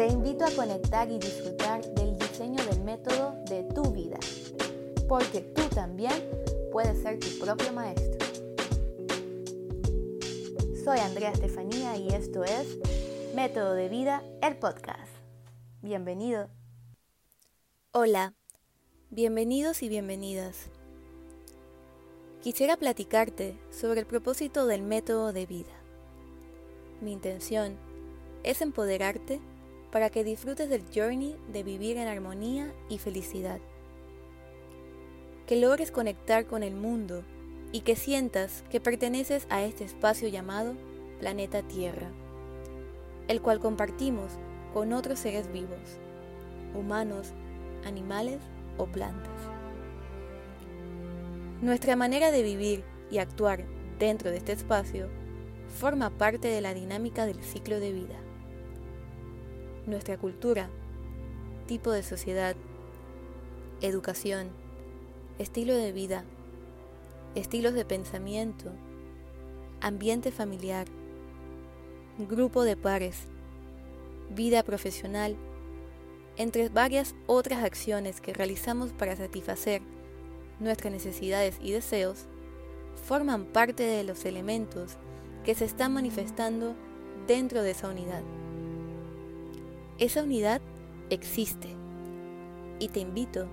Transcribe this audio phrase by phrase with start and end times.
[0.00, 4.18] Te invito a conectar y disfrutar del diseño del método de tu vida,
[5.06, 6.14] porque tú también
[6.72, 8.26] puedes ser tu propio maestro.
[10.82, 12.78] Soy Andrea Estefanía y esto es
[13.34, 15.12] Método de Vida, el podcast.
[15.82, 16.48] Bienvenido.
[17.92, 18.32] Hola,
[19.10, 20.70] bienvenidos y bienvenidas.
[22.40, 25.74] Quisiera platicarte sobre el propósito del método de vida.
[27.02, 27.76] Mi intención
[28.44, 29.42] es empoderarte
[29.90, 33.60] para que disfrutes del journey de vivir en armonía y felicidad.
[35.46, 37.24] Que logres conectar con el mundo
[37.72, 40.74] y que sientas que perteneces a este espacio llamado
[41.18, 42.10] planeta Tierra,
[43.28, 44.32] el cual compartimos
[44.72, 45.98] con otros seres vivos,
[46.74, 47.32] humanos,
[47.84, 48.38] animales
[48.78, 49.30] o plantas.
[51.60, 53.64] Nuestra manera de vivir y actuar
[53.98, 55.08] dentro de este espacio
[55.78, 58.29] forma parte de la dinámica del ciclo de vida.
[59.90, 60.70] Nuestra cultura,
[61.66, 62.54] tipo de sociedad,
[63.80, 64.50] educación,
[65.40, 66.24] estilo de vida,
[67.34, 68.70] estilos de pensamiento,
[69.80, 70.86] ambiente familiar,
[72.18, 73.24] grupo de pares,
[74.32, 75.34] vida profesional,
[76.36, 79.82] entre varias otras acciones que realizamos para satisfacer
[80.60, 82.26] nuestras necesidades y deseos,
[83.08, 84.98] forman parte de los elementos
[85.44, 86.76] que se están manifestando
[87.26, 88.22] dentro de esa unidad.
[90.00, 90.62] Esa unidad
[91.10, 91.68] existe
[92.78, 93.48] y te invito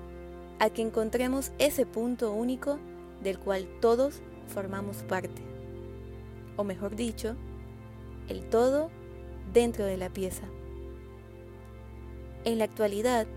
[0.60, 2.80] a que encontremos ese punto único
[3.22, 5.42] del cual todos formamos parte.
[6.56, 7.36] O mejor dicho,
[8.30, 8.90] el todo
[9.52, 10.44] dentro de la pieza.
[12.46, 13.28] En la actualidad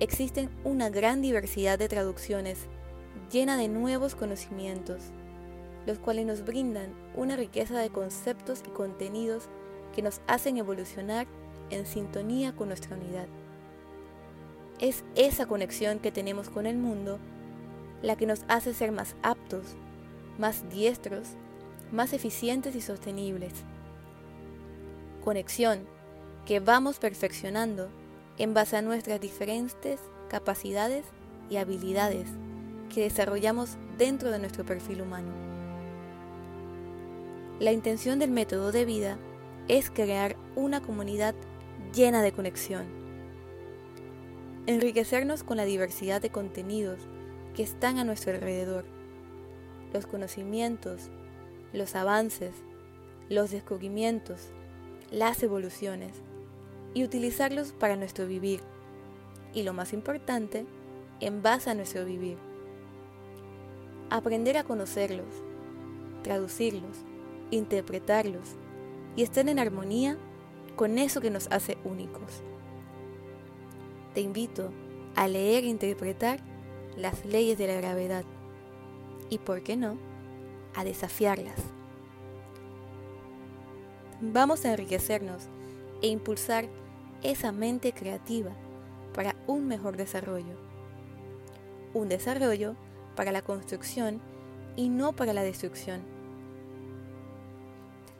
[0.00, 2.66] existen una gran diversidad de traducciones
[3.30, 5.04] llena de nuevos conocimientos,
[5.86, 9.48] los cuales nos brindan una riqueza de conceptos y contenidos
[9.94, 11.28] que nos hacen evolucionar
[11.70, 13.26] en sintonía con nuestra unidad.
[14.78, 17.18] Es esa conexión que tenemos con el mundo
[18.02, 19.76] la que nos hace ser más aptos,
[20.38, 21.28] más diestros,
[21.92, 23.52] más eficientes y sostenibles.
[25.22, 25.86] Conexión
[26.46, 27.90] que vamos perfeccionando
[28.38, 31.04] en base a nuestras diferentes capacidades
[31.50, 32.28] y habilidades
[32.92, 35.32] que desarrollamos dentro de nuestro perfil humano.
[37.58, 39.18] La intención del método de vida
[39.68, 41.34] es crear una comunidad
[41.92, 42.86] llena de conexión,
[44.66, 47.00] enriquecernos con la diversidad de contenidos
[47.54, 48.84] que están a nuestro alrededor,
[49.92, 51.10] los conocimientos,
[51.72, 52.54] los avances,
[53.28, 54.50] los descubrimientos,
[55.10, 56.12] las evoluciones,
[56.94, 58.60] y utilizarlos para nuestro vivir,
[59.52, 60.66] y lo más importante,
[61.20, 62.38] en base a nuestro vivir.
[64.10, 65.28] Aprender a conocerlos,
[66.22, 66.98] traducirlos,
[67.50, 68.56] interpretarlos
[69.16, 70.16] y estar en armonía
[70.80, 72.42] con eso que nos hace únicos.
[74.14, 74.72] Te invito
[75.14, 76.40] a leer e interpretar
[76.96, 78.24] las leyes de la gravedad
[79.28, 79.98] y, por qué no,
[80.74, 81.60] a desafiarlas.
[84.22, 85.48] Vamos a enriquecernos
[86.00, 86.64] e impulsar
[87.22, 88.52] esa mente creativa
[89.12, 90.56] para un mejor desarrollo.
[91.92, 92.74] Un desarrollo
[93.16, 94.18] para la construcción
[94.76, 96.00] y no para la destrucción.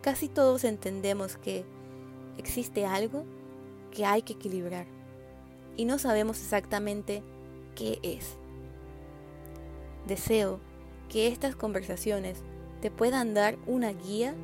[0.03, 1.65] Casi todos entendemos que
[2.39, 3.25] existe algo
[3.91, 4.87] que hay que equilibrar
[5.77, 7.23] y no sabemos exactamente
[7.75, 8.37] qué es.
[10.07, 10.61] Deseo
[11.09, 12.43] que estas conversaciones
[12.81, 14.35] te puedan dar una guía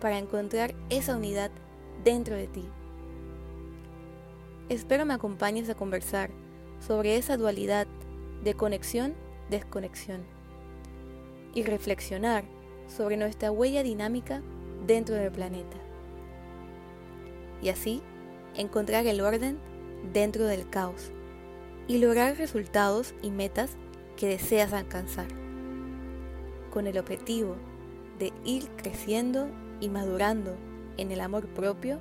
[0.00, 1.50] para encontrar esa unidad
[2.04, 2.64] dentro de ti.
[4.68, 6.30] Espero me acompañes a conversar
[6.80, 7.86] sobre esa dualidad
[8.42, 9.14] de conexión
[9.50, 10.24] desconexión
[11.54, 12.44] y reflexionar
[12.88, 14.42] sobre nuestra huella dinámica
[14.86, 15.85] dentro del planeta.
[17.62, 18.02] Y así
[18.54, 19.58] encontrar el orden
[20.12, 21.12] dentro del caos
[21.88, 23.76] y lograr resultados y metas
[24.16, 25.28] que deseas alcanzar,
[26.70, 27.56] con el objetivo
[28.18, 29.48] de ir creciendo
[29.80, 30.56] y madurando
[30.96, 32.00] en el amor propio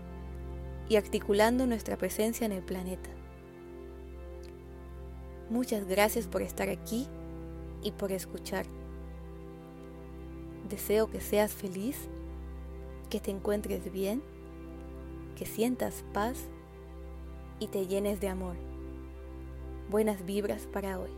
[0.88, 3.10] y articulando nuestra presencia en el planeta.
[5.50, 7.08] Muchas gracias por estar aquí
[7.84, 8.66] y por escuchar.
[10.70, 11.98] Deseo que seas feliz,
[13.10, 14.24] que te encuentres bien,
[15.36, 16.38] que sientas paz
[17.60, 18.56] y te llenes de amor.
[19.90, 21.10] Buenas vibras para hoy.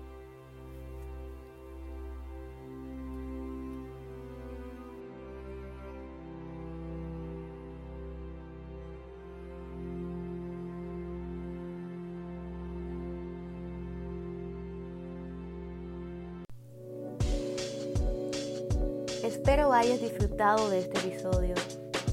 [19.24, 21.54] Espero hayas disfrutado de este episodio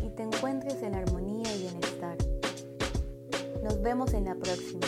[0.04, 1.23] y te encuentres en armonía
[3.84, 4.86] vemos en la próxima.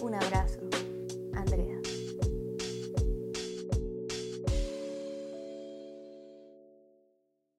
[0.00, 0.58] Un abrazo,
[1.34, 1.73] Andrea.